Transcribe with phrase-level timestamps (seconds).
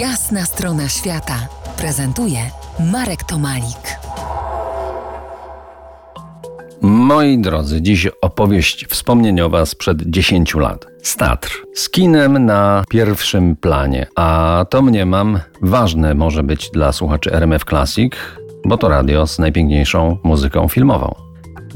[0.00, 1.48] Jasna strona świata
[1.78, 2.38] prezentuje
[2.92, 3.98] Marek Tomalik.
[6.82, 10.86] Moi drodzy, dziś opowieść wspomnieniowa sprzed 10 lat.
[11.02, 17.64] Statr z kinem na pierwszym planie, a to mniemam ważne może być dla słuchaczy RMF
[17.64, 18.12] Classic,
[18.64, 21.25] bo to radio z najpiękniejszą muzyką filmową.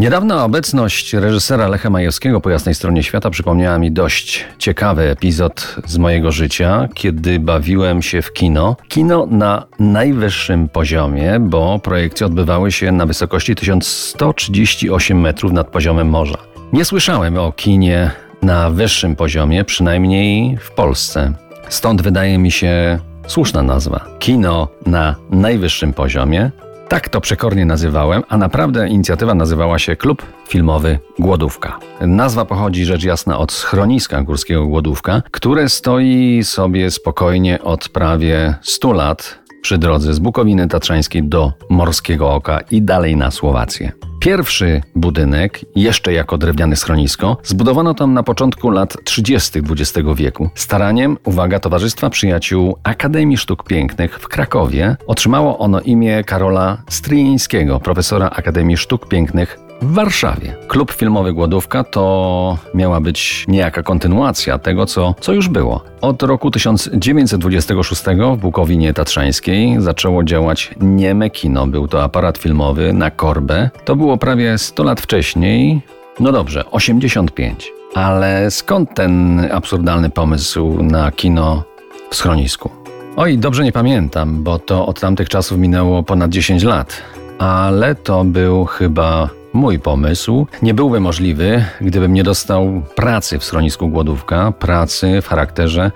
[0.00, 5.98] Niedawna obecność reżysera Lecha Majewskiego po jasnej stronie świata przypomniała mi dość ciekawy epizod z
[5.98, 8.76] mojego życia, kiedy bawiłem się w kino.
[8.88, 16.38] Kino na najwyższym poziomie, bo projekcje odbywały się na wysokości 1138 metrów nad poziomem morza.
[16.72, 18.10] Nie słyszałem o kinie
[18.42, 21.32] na wyższym poziomie, przynajmniej w Polsce.
[21.68, 24.04] Stąd wydaje mi się słuszna nazwa.
[24.18, 26.50] Kino na najwyższym poziomie
[26.90, 31.78] tak to przekornie nazywałem, a naprawdę inicjatywa nazywała się Klub Filmowy Głodówka.
[32.00, 38.92] Nazwa pochodzi rzecz jasna od schroniska górskiego Głodówka, które stoi sobie spokojnie od prawie 100
[38.92, 43.92] lat przy drodze z Bukowiny Tatrzańskiej do Morskiego Oka i dalej na Słowację.
[44.20, 49.58] Pierwszy budynek, jeszcze jako drewniane schronisko, zbudowano tam na początku lat 30.
[49.58, 50.50] XX wieku.
[50.54, 58.30] Staraniem, uwaga, Towarzystwa Przyjaciół Akademii Sztuk Pięknych w Krakowie otrzymało ono imię Karola Stryjeńskiego, profesora
[58.30, 60.56] Akademii Sztuk Pięknych w Warszawie.
[60.68, 65.84] Klub filmowy Głodówka to miała być niejaka kontynuacja tego, co, co już było.
[66.00, 68.02] Od roku 1926
[68.36, 71.66] w Bukowinie Tatrzańskiej zaczęło działać nieme kino.
[71.66, 73.70] Był to aparat filmowy na korbę.
[73.84, 75.82] To było prawie 100 lat wcześniej.
[76.20, 77.72] No dobrze, 85.
[77.94, 81.62] Ale skąd ten absurdalny pomysł na kino
[82.10, 82.70] w schronisku?
[83.16, 87.02] Oj, dobrze nie pamiętam, bo to od tamtych czasów minęło ponad 10 lat.
[87.38, 93.88] Ale to był chyba Mój pomysł nie byłby możliwy, gdybym nie dostał pracy w schronisku
[93.88, 95.90] Głodówka, pracy w charakterze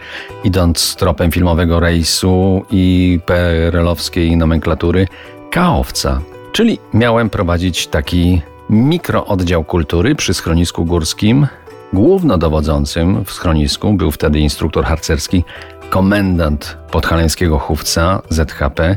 [0.45, 5.09] idąc tropem filmowego rejsu i PRL-owskiej nomenklatury
[5.51, 6.21] kaowca.
[6.53, 11.47] Czyli miałem prowadzić taki mikrooddział kultury przy schronisku górskim.
[11.93, 15.45] Głównodowodzącym w schronisku był wtedy instruktor harcerski,
[15.91, 18.97] komendant podhalańskiego chówca ZHP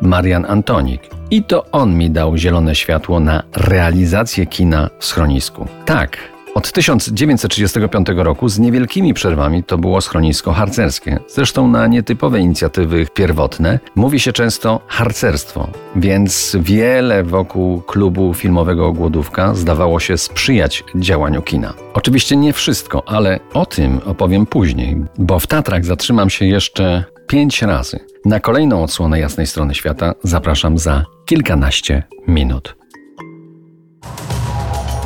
[0.00, 1.02] Marian Antonik.
[1.30, 5.66] I to on mi dał zielone światło na realizację kina w schronisku.
[5.84, 6.18] Tak,
[6.54, 11.18] od 1935 roku z niewielkimi przerwami to było schronisko harcerskie.
[11.28, 19.54] Zresztą na nietypowe inicjatywy pierwotne mówi się często harcerstwo, więc wiele wokół klubu filmowego Głodówka
[19.54, 21.74] zdawało się sprzyjać działaniu kina.
[21.94, 27.62] Oczywiście nie wszystko, ale o tym opowiem później, bo w Tatrach zatrzymam się jeszcze pięć
[27.62, 27.98] razy.
[28.24, 32.76] Na kolejną odsłonę jasnej strony świata zapraszam za kilkanaście minut.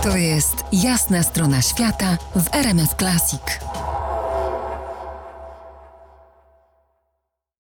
[0.03, 3.41] To jest jasna strona świata w RMS Classic.